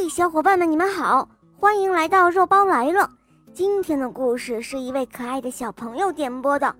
[0.00, 1.28] 嘿，小伙伴们，你们好，
[1.58, 3.10] 欢迎来到肉包来了。
[3.52, 6.72] 今天的故事是一位可爱的小朋友点播的，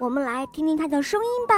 [0.00, 1.54] 我们来听听他的声音吧。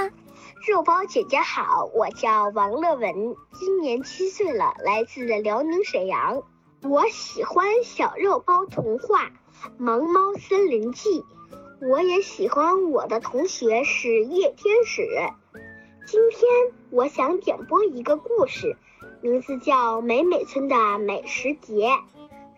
[0.69, 6.43] 肉包姐姐好，我叫王乐文，今年七岁了，来自辽宁沈阳。
[6.83, 9.25] 我喜欢小肉包童话
[9.79, 11.21] 《萌猫森林记》，
[11.89, 15.03] 我也喜欢我的同学是叶天使。
[16.07, 16.43] 今天
[16.91, 18.77] 我想点播一个故事。
[19.23, 21.91] 名字叫美美村的美食节，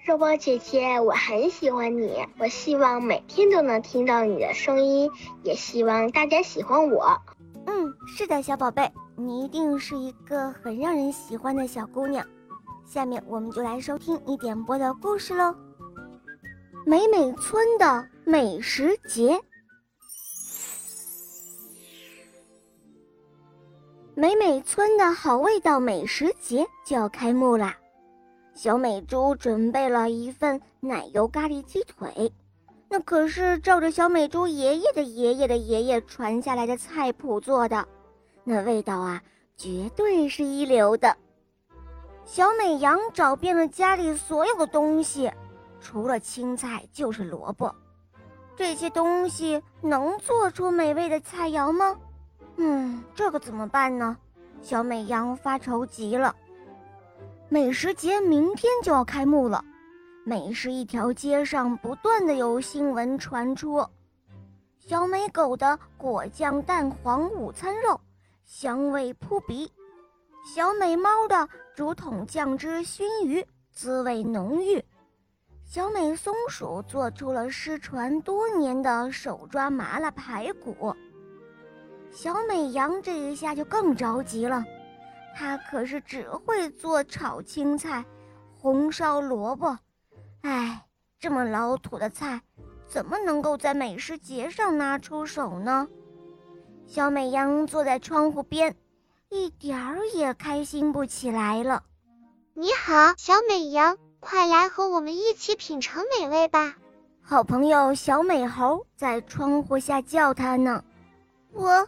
[0.06, 5.10] 肉包姐姐，我很喜欢你，我希望每天都能听到你的声音，
[5.42, 7.20] 也希望大家喜欢我。
[7.66, 12.26] 嗯，是的，小宝贝，你一定是一个很让人喜欢的小姑娘。
[12.84, 15.44] 下面我们就来收听你点播的故事喽，
[16.86, 19.34] 《美美村的美食节》。
[24.20, 27.76] 美美村的好味道美食节就要开幕啦！
[28.52, 32.32] 小美猪准备了一份奶油咖喱鸡腿，
[32.88, 37.86] 那可是照着小美猪爷爷的爷爷的爷爷传下来的菜谱做的，
[38.42, 39.22] 那味道啊，
[39.56, 41.16] 绝对是一流的。
[42.24, 45.30] 小美羊找遍了家里所有的东西，
[45.80, 47.72] 除了青菜就是萝卜，
[48.56, 51.96] 这些东西能做出美味的菜肴吗？
[52.58, 54.16] 嗯，这可怎么办呢？
[54.60, 56.34] 小美羊发愁极了。
[57.48, 59.64] 美食节明天就要开幕了，
[60.24, 63.86] 美食一条街上不断的有新闻传出：
[64.76, 67.98] 小美狗的果酱蛋黄午餐肉，
[68.44, 69.70] 香味扑鼻；
[70.44, 74.82] 小美猫的竹筒酱汁熏鱼，滋味浓郁；
[75.64, 80.94] 小美松鼠做出了失传多年的手抓麻辣排骨。
[82.10, 84.64] 小美羊这一下就更着急了，
[85.36, 88.04] 它可是只会做炒青菜、
[88.60, 89.78] 红烧萝卜，
[90.42, 90.84] 哎，
[91.20, 92.40] 这么老土的菜，
[92.88, 95.86] 怎么能够在美食节上拿出手呢？
[96.86, 98.74] 小美羊坐在窗户边，
[99.28, 101.84] 一点儿也开心不起来了。
[102.54, 106.74] 你好，小美羊，快来和我们一起品尝美味吧！
[107.22, 110.82] 好朋友小美猴在窗户下叫它呢，
[111.52, 111.86] 我。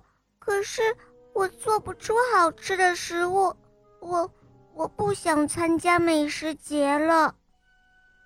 [0.50, 0.97] 可是
[1.33, 3.55] 我做不出好吃的食物，
[4.00, 4.33] 我
[4.75, 7.37] 我不想参加美食节了。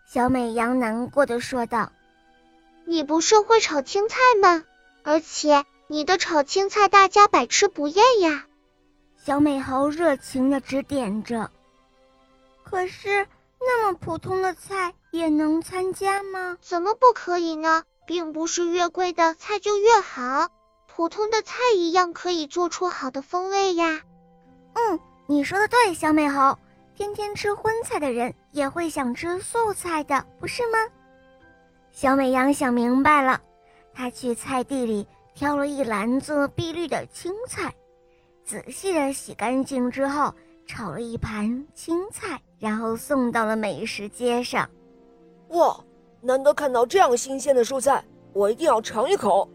[0.07, 1.93] 小美羊难过的说道
[2.89, 4.65] ：“你不是会炒青菜吗？
[5.03, 8.47] 而且你的炒青菜大家百吃不厌呀。”
[9.23, 11.51] 小美猴热情的指点着。
[12.63, 13.29] 可是
[13.61, 16.57] 那么普通的菜也能参加吗？
[16.63, 17.85] 怎么不可以呢？
[18.07, 20.49] 并不是越贵的菜就越好。
[20.97, 24.01] 普通的菜一样可以做出好的风味呀。
[24.75, 26.57] 嗯，你说的对，小美猴。
[26.95, 30.79] 天天吃荤菜的人也会想吃素菜的，不是吗？
[31.91, 33.41] 小美羊想明白了，
[33.93, 37.75] 她去菜地里挑了一篮子碧绿的青菜，
[38.45, 40.33] 仔细的洗干净之后，
[40.65, 44.71] 炒了一盘青菜，然后送到了美食街上。
[45.49, 45.77] 哇，
[46.21, 49.51] 难得看到这样新鲜的蔬菜，我一定要尝一口。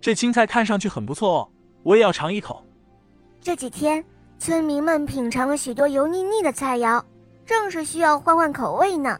[0.00, 1.48] 这青菜看上去很不错哦，
[1.82, 2.64] 我也要尝一口。
[3.40, 4.04] 这几天，
[4.38, 7.02] 村民们品尝了许多油腻腻的菜肴，
[7.44, 9.18] 正是需要换换口味呢。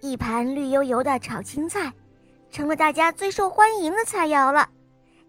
[0.00, 1.92] 一盘绿油油的炒青菜，
[2.50, 4.68] 成了大家最受欢迎的菜肴了。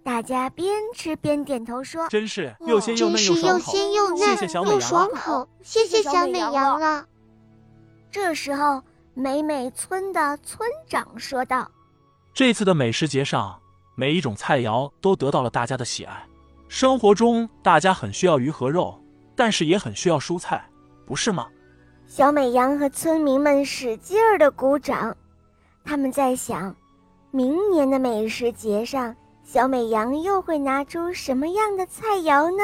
[0.03, 4.81] 大家边吃边点头说：“真是又鲜又嫩又爽口，谢谢小美羊，
[5.61, 7.05] 谢谢小美羊了。”
[8.11, 8.81] 这时候，
[9.13, 11.71] 美美村的村长说道
[12.33, 13.57] ：“这次的美食节上。”
[13.95, 16.25] 每一种菜肴都得到了大家的喜爱。
[16.67, 18.99] 生活中，大家很需要鱼和肉，
[19.35, 20.67] 但是也很需要蔬菜，
[21.05, 21.47] 不是吗？
[22.07, 25.15] 小美羊和村民们使劲儿的鼓掌，
[25.83, 26.75] 他们在想，
[27.31, 32.63] 明年的美食节上，小美羊又会拿出什么样的菜肴呢？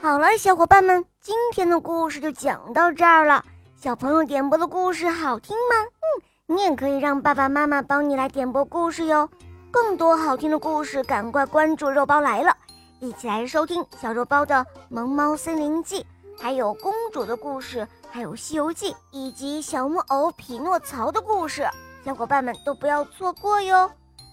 [0.00, 3.44] 好了，小伙伴们，今天的故事就讲到这儿了。
[3.76, 5.76] 小朋友点播的故事好听吗？
[5.84, 9.28] 嗯，你也可以让爸爸妈妈帮你来点播故事哟。
[9.74, 12.56] 更多好听的故事，赶快关注肉包来了，
[13.00, 14.54] 一起来收听小肉包的
[14.88, 16.00] 《萌猫森林记》，
[16.40, 21.68] 还有公主的故事，还有《西游记》，以及小木偶匹诺曹的故事，
[22.04, 23.90] 小伙伴们都不要错过哟。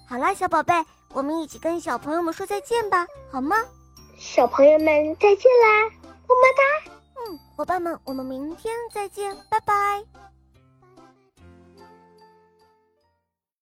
[0.07, 0.75] 好啦，小宝贝，
[1.11, 3.55] 我们一起跟小朋友们说再见吧，好吗？
[4.19, 5.89] 小朋友们再见啦，
[6.27, 6.91] 么么哒。
[7.17, 10.03] 嗯，伙伴们，我们明天再见，拜拜。